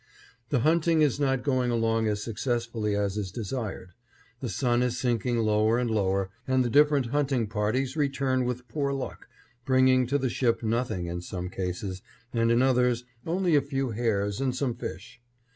The 0.49 0.61
hunting 0.61 1.03
is 1.03 1.19
not 1.19 1.43
going 1.43 1.69
along 1.69 2.07
as 2.07 2.23
successfully 2.23 2.95
as 2.95 3.17
is 3.17 3.31
desired. 3.31 3.91
The 4.39 4.49
sun 4.49 4.81
is 4.81 4.97
sinking 4.97 5.37
lower 5.37 5.77
and 5.77 5.91
lower, 5.91 6.31
and 6.47 6.65
the 6.65 6.71
different 6.71 7.11
hunting 7.11 7.45
parties 7.45 7.95
return 7.95 8.43
with 8.45 8.67
poor 8.67 8.93
luck, 8.93 9.27
bringing 9.63 10.07
to 10.07 10.17
the 10.17 10.27
ship 10.31 10.63
nothing 10.63 11.05
in 11.05 11.21
some 11.21 11.49
cases, 11.51 12.01
and 12.33 12.51
in 12.51 12.63
others 12.63 13.03
only 13.27 13.55
a 13.55 13.61
few 13.61 13.91
hares 13.91 14.41
and 14.41 14.55
some 14.55 14.73
fish. 14.73 15.21